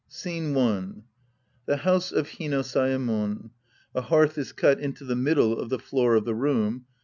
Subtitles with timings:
[0.07, 1.03] Scene I
[1.71, 1.77] (77a?
[1.81, 3.51] house of Hino Saemon.
[3.93, 6.87] A hearth is cut iiito the middle of the floor of the room.